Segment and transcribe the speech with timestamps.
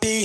[0.00, 0.24] be.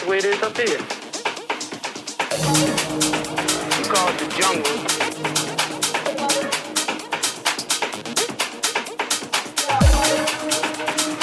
[0.00, 0.78] That's the way it is up here.
[3.76, 4.72] You call it the jungle.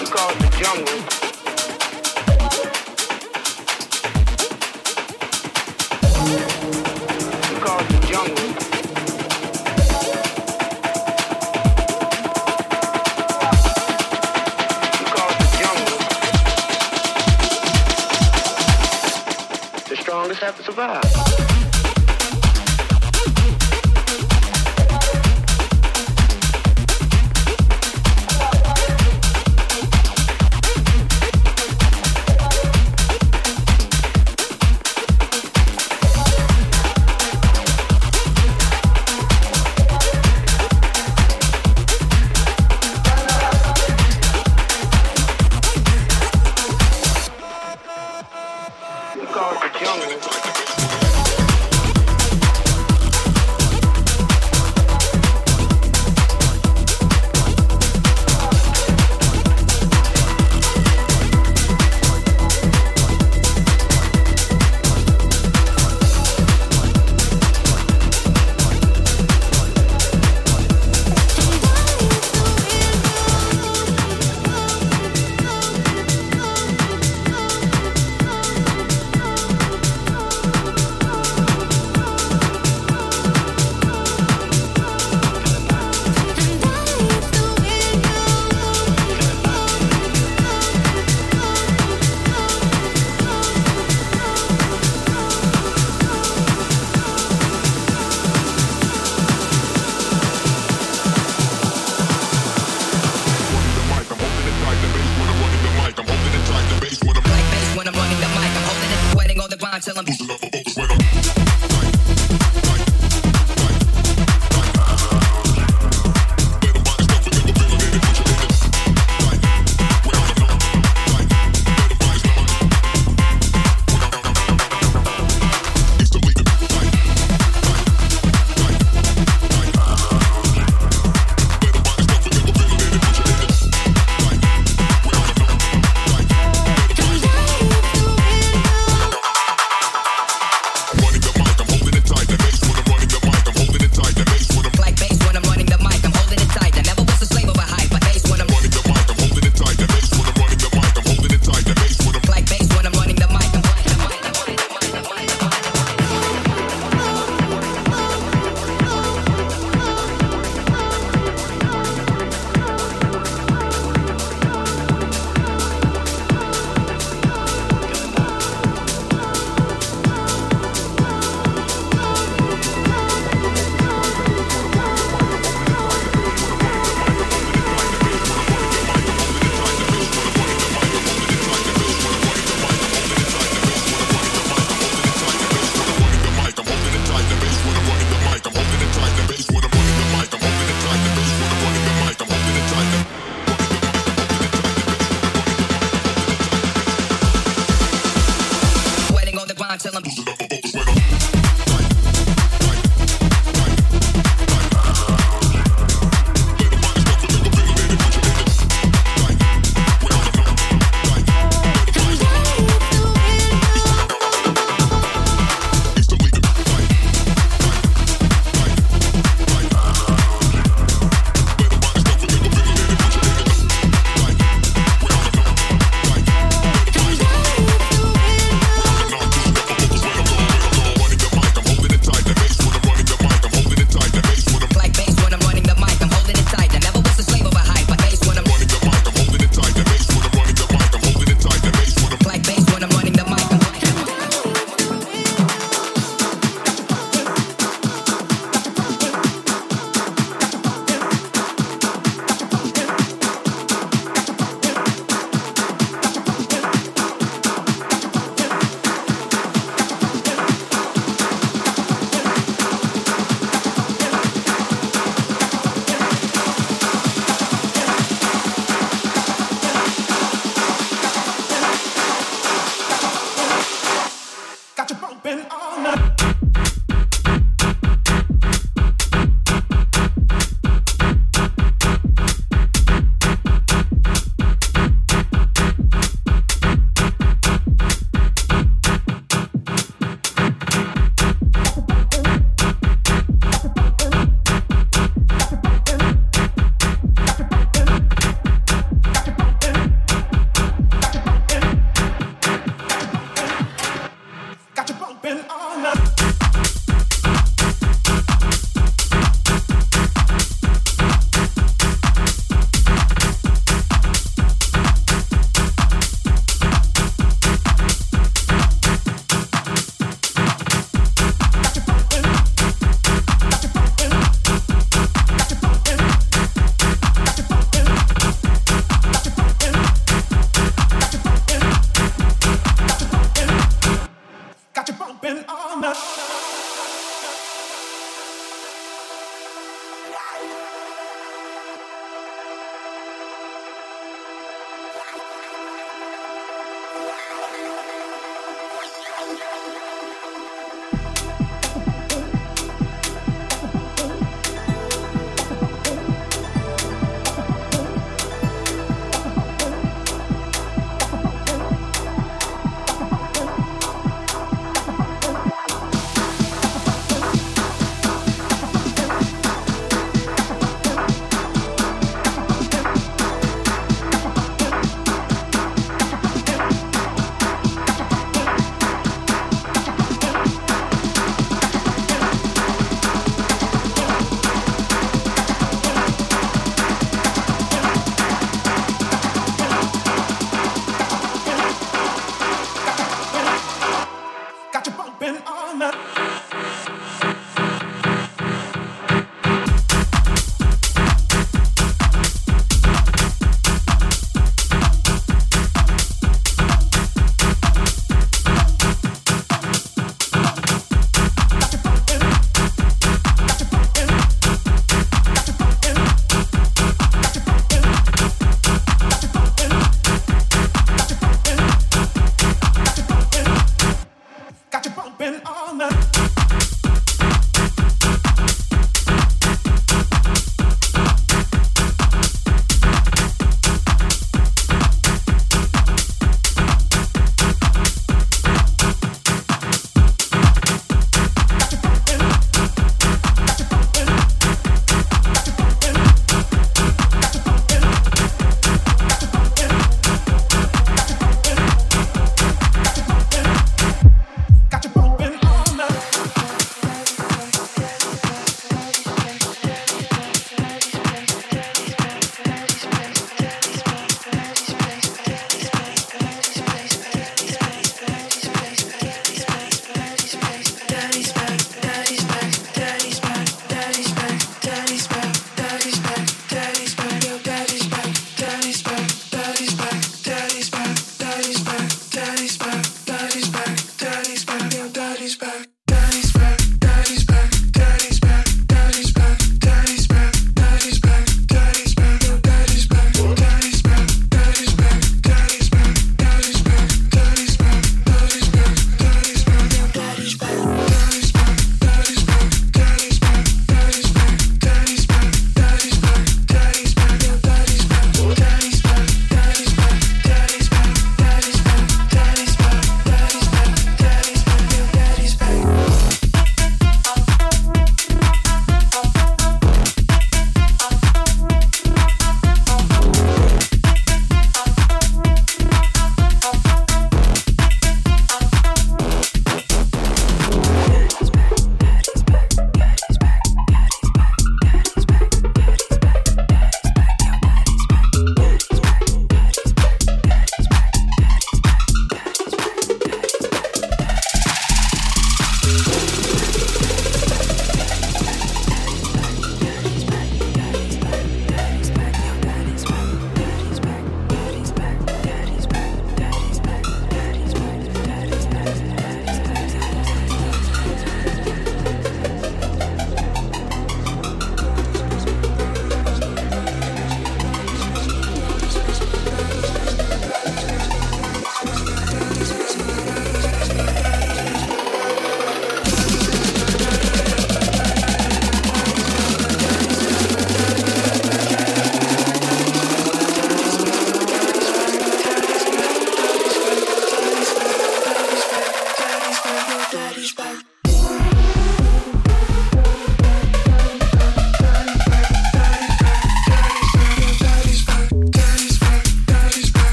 [0.00, 1.31] You call it the jungle.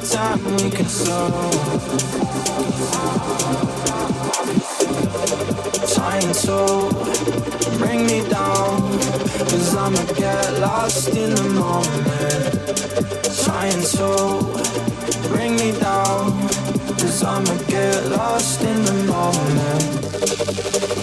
[0.00, 1.30] time we can slow.
[5.94, 6.88] Trying to
[7.78, 8.98] bring me down,
[9.50, 12.54] cause I'ma get lost in the moment.
[13.44, 16.48] Trying to bring me down,
[16.98, 20.99] cause I'ma get lost in the moment.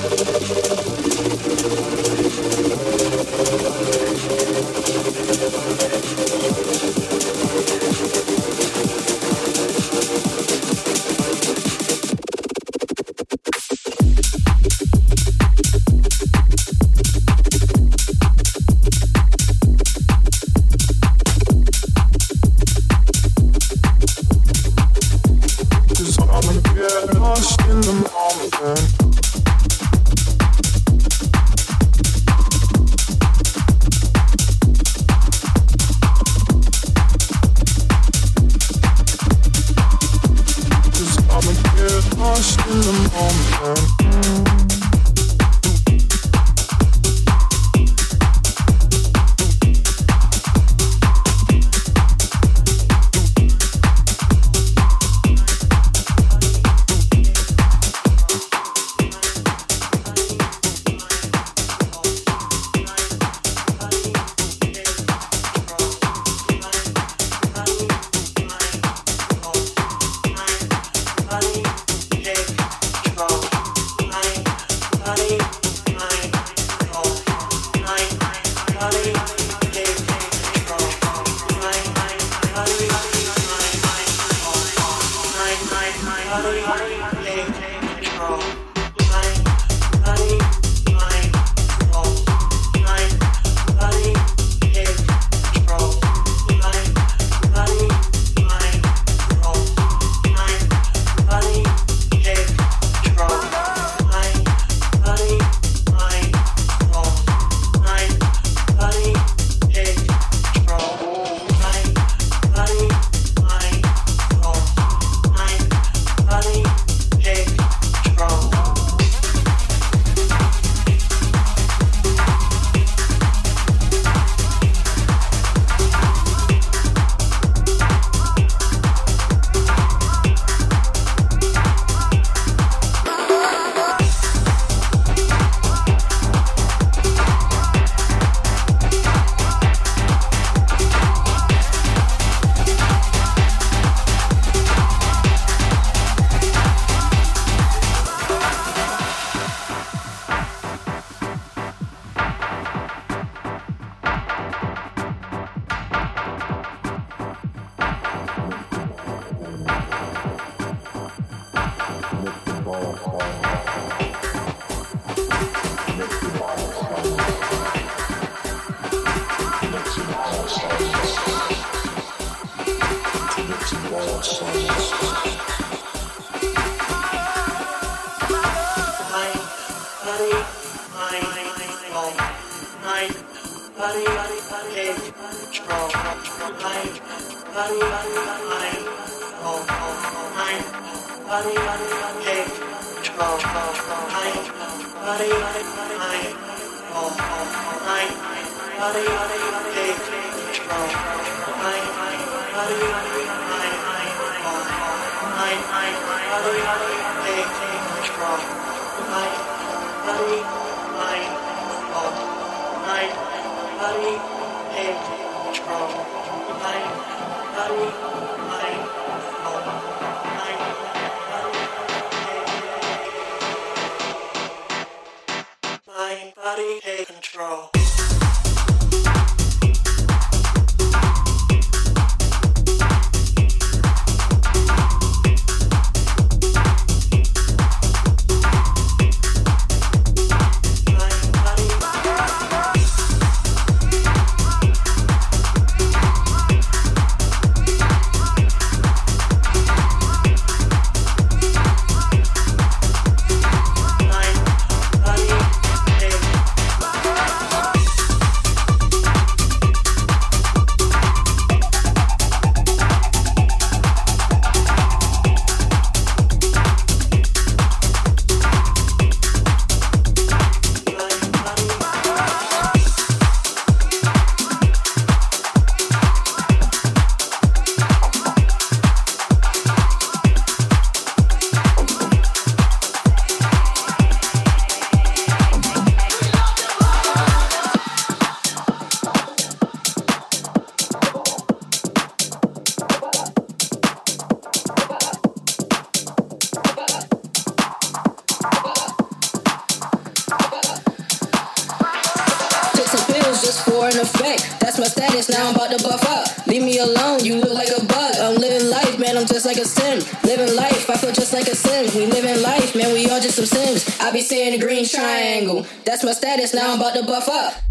[317.20, 317.67] motherfucker.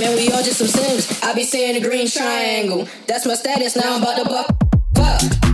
[0.00, 0.14] Now
[1.22, 2.88] I be about the green triangle.
[3.06, 4.70] That's my status, now I'm about to buck.
[4.94, 5.49] to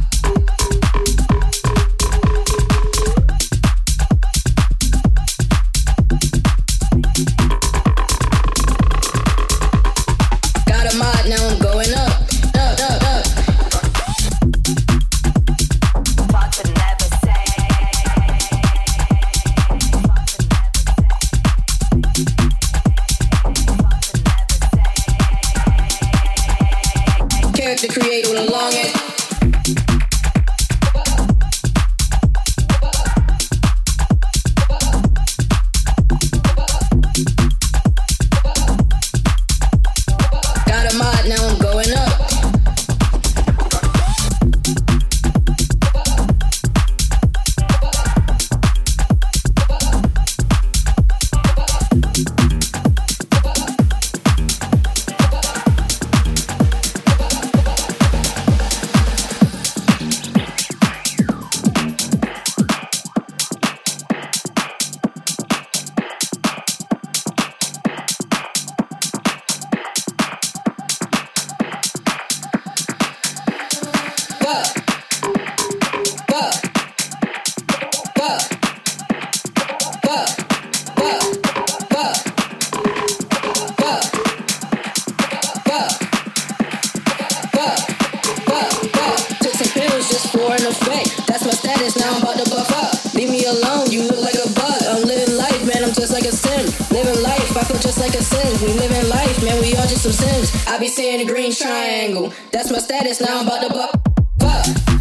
[100.87, 102.33] be seeing a green triangle.
[102.53, 103.21] That's my status.
[103.21, 103.91] Now I'm about to buck.
[104.39, 104.96] Fuck.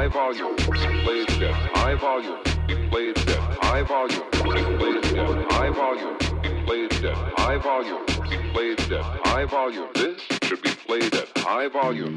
[0.00, 0.56] High volume.
[0.56, 1.52] Play it again.
[1.74, 2.42] High volume.
[2.88, 3.38] Play it again.
[3.60, 4.30] High volume.
[4.30, 5.46] Play it again.
[5.50, 6.16] High volume.
[6.64, 7.14] Play it again.
[7.36, 8.06] High volume.
[8.54, 9.02] Play it again.
[9.02, 9.90] High volume.
[9.92, 12.16] This should be played at high volume.